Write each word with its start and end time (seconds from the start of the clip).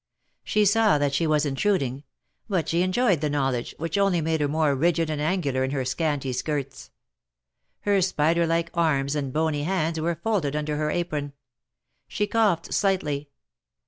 She 0.43 0.65
saw 0.65 0.97
that 0.97 1.13
she 1.13 1.27
was 1.27 1.45
intruding; 1.45 2.03
but 2.49 2.67
she 2.67 2.81
enjoyed 2.81 3.21
the 3.21 3.29
knowledge, 3.29 3.75
which 3.77 3.99
only 3.99 4.19
made 4.19 4.41
her 4.41 4.47
more 4.47 4.73
rigid 4.73 5.11
and 5.11 5.21
angular 5.21 5.63
in 5.63 5.69
her 5.69 5.85
scanty 5.85 6.33
skirts. 6.33 6.89
Her 7.81 8.01
spider 8.01 8.47
like 8.47 8.71
arms 8.73 9.15
and 9.15 9.31
bony 9.31 9.61
hands 9.61 9.99
were 9.99 10.15
folded 10.15 10.55
under 10.55 10.75
her 10.77 10.89
apron. 10.89 11.33
She 12.07 12.25
coughed 12.25 12.73
slightly. 12.73 13.29